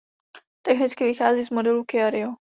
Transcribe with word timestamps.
Technicky 0.63 1.03
vychází 1.03 1.43
z 1.45 1.49
modelu 1.49 1.83
Kia 1.83 2.09
Rio. 2.09 2.35